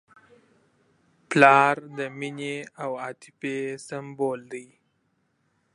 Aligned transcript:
پلار 1.29 1.75
د 1.97 1.99
مینې 2.19 2.57
او 2.83 2.91
عاطفې 3.03 3.57
سمبول 3.87 4.41
دی. 4.53 4.67